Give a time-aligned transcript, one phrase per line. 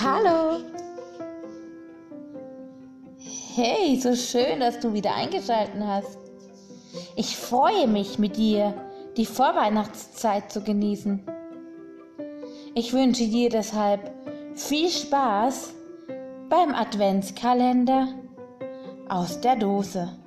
[0.00, 0.58] Hallo!
[3.54, 6.18] Hey, so schön, dass du wieder eingeschaltet hast.
[7.14, 8.74] Ich freue mich mit dir,
[9.18, 11.22] die Vorweihnachtszeit zu genießen.
[12.74, 14.10] Ich wünsche dir deshalb
[14.54, 15.74] viel Spaß
[16.48, 18.08] beim Adventskalender
[19.10, 20.21] aus der Dose.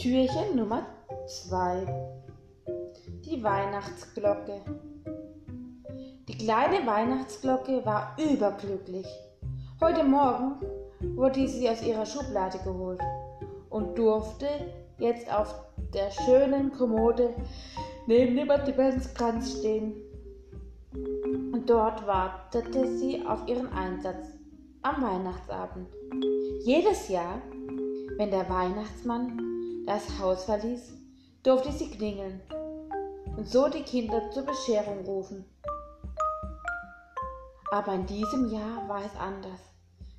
[0.00, 0.86] Türchen Nummer
[1.26, 1.84] 2
[3.24, 4.60] Die Weihnachtsglocke
[6.28, 9.08] Die kleine Weihnachtsglocke war überglücklich.
[9.80, 10.60] Heute Morgen
[11.16, 13.00] wurde sie aus ihrer Schublade geholt
[13.70, 14.46] und durfte
[14.98, 15.52] jetzt auf
[15.92, 17.34] der schönen Kommode
[18.06, 19.94] neben dem Adventskranz stehen.
[21.52, 24.28] Und dort wartete sie auf ihren Einsatz
[24.82, 25.88] am Weihnachtsabend.
[26.60, 27.42] Jedes Jahr,
[28.16, 29.47] wenn der Weihnachtsmann
[29.88, 30.92] das Haus verließ,
[31.42, 32.42] durfte sie klingeln
[33.38, 35.46] und so die Kinder zur Bescherung rufen.
[37.70, 39.60] Aber in diesem Jahr war es anders.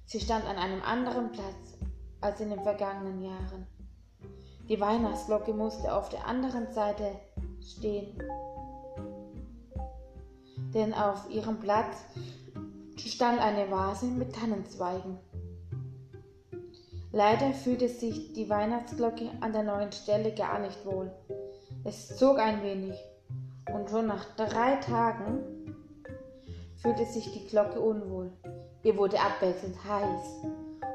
[0.05, 1.77] Sie stand an einem anderen Platz
[2.19, 3.67] als in den vergangenen Jahren.
[4.67, 7.19] Die Weihnachtsglocke musste auf der anderen Seite
[7.61, 8.17] stehen,
[10.73, 11.95] denn auf ihrem Platz
[12.97, 15.19] stand eine Vase mit Tannenzweigen.
[17.11, 21.11] Leider fühlte sich die Weihnachtsglocke an der neuen Stelle gar nicht wohl.
[21.83, 22.95] Es zog ein wenig
[23.73, 25.39] und schon nach drei Tagen
[26.77, 28.31] fühlte sich die Glocke unwohl.
[28.83, 30.45] Ihr wurde abwechselnd heiß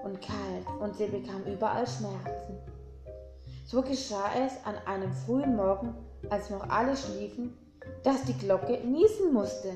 [0.05, 2.59] und kalt und sie bekam überall Schmerzen.
[3.67, 5.95] So geschah es an einem frühen Morgen,
[6.31, 7.57] als noch alle schliefen,
[8.03, 9.73] dass die Glocke niesen musste.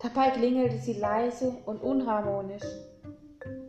[0.00, 2.64] Dabei klingelte sie leise und unharmonisch.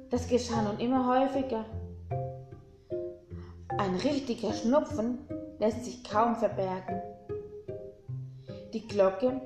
[0.10, 1.66] Das geschah nun immer häufiger.
[3.78, 5.20] Ein richtiger Schnupfen
[5.60, 7.00] lässt sich kaum verbergen.
[8.74, 9.40] Die Glocke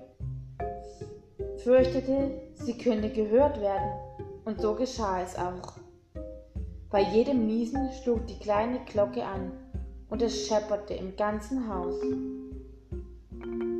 [1.63, 3.91] fürchtete, sie könne gehört werden,
[4.45, 5.73] und so geschah es auch.
[6.89, 9.51] Bei jedem Niesen schlug die kleine Glocke an,
[10.09, 11.95] und es schepperte im ganzen Haus.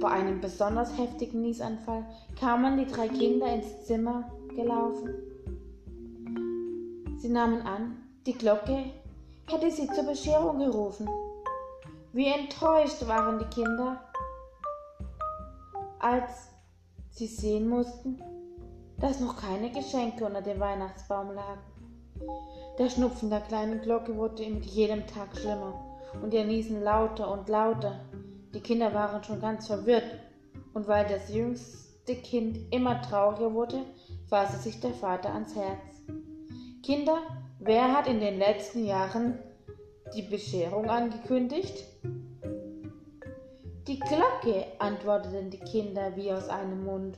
[0.02, 2.06] Bei einem besonders heftigen Niesanfall
[2.38, 5.33] kamen die drei Kinder ins Zimmer gelaufen
[7.18, 8.86] Sie nahmen an, die Glocke
[9.48, 11.08] hätte sie zur Bescherung gerufen.
[12.12, 14.02] Wie enttäuscht waren die Kinder,
[16.00, 16.50] als
[17.12, 18.22] sie sehen mussten,
[19.00, 21.62] dass noch keine Geschenke unter dem Weihnachtsbaum lagen.
[22.78, 25.74] Der Schnupfen der kleinen Glocke wurde mit jedem Tag schlimmer
[26.22, 28.00] und ihr Niesen lauter und lauter.
[28.54, 30.20] Die Kinder waren schon ganz verwirrt
[30.74, 33.84] und weil das jüngste Kind immer trauriger wurde,
[34.28, 35.93] fasste sich der Vater ans Herz.
[36.84, 37.20] Kinder,
[37.60, 39.40] wer hat in den letzten Jahren
[40.14, 41.86] die Bescherung angekündigt?
[43.88, 47.18] Die Glocke, antworteten die Kinder wie aus einem Mund.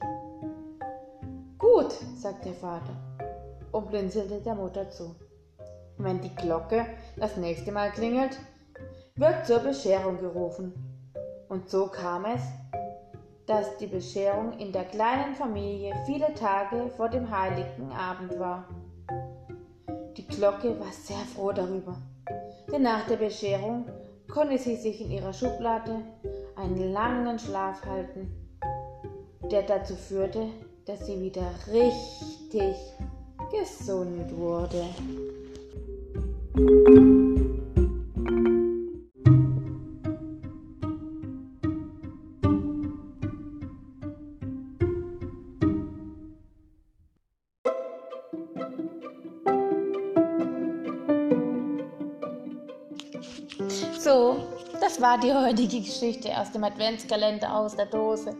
[1.58, 2.96] Gut, sagte der Vater
[3.72, 5.16] und blinzelte der Mutter zu.
[5.97, 6.86] Wenn die Glocke
[7.18, 8.38] das nächste Mal klingelt,
[9.16, 10.74] wird zur Bescherung gerufen.
[11.50, 12.44] Und so kam es,
[13.47, 18.68] dass die Bescherung in der kleinen Familie viele Tage vor dem heiligen Abend war.
[20.35, 21.96] Glocke war sehr froh darüber,
[22.72, 23.85] denn nach der Bescherung
[24.31, 26.01] konnte sie sich in ihrer Schublade
[26.56, 28.31] einen langen Schlaf halten,
[29.50, 30.47] der dazu führte,
[30.85, 32.75] dass sie wieder richtig
[33.51, 34.85] gesund wurde.
[54.05, 54.35] So,
[54.79, 58.37] das war die heutige Geschichte aus dem Adventskalender aus der Dose.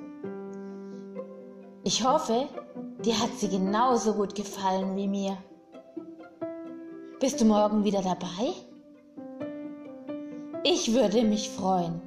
[1.84, 2.48] Ich hoffe,
[3.04, 5.36] dir hat sie genauso gut gefallen wie mir.
[7.20, 8.54] Bist du morgen wieder dabei?
[10.64, 12.00] Ich würde mich freuen.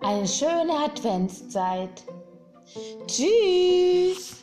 [0.00, 2.04] Eine schöne Adventszeit.
[3.06, 4.42] Tschüss.